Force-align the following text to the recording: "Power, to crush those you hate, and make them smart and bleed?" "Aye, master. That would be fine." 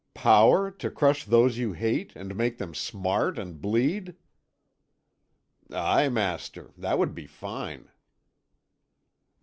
"Power, 0.15 0.71
to 0.71 0.89
crush 0.89 1.25
those 1.25 1.59
you 1.59 1.73
hate, 1.73 2.15
and 2.15 2.35
make 2.35 2.57
them 2.57 2.73
smart 2.73 3.37
and 3.37 3.61
bleed?" 3.61 4.15
"Aye, 5.71 6.09
master. 6.09 6.71
That 6.75 6.97
would 6.97 7.13
be 7.13 7.27
fine." 7.27 7.91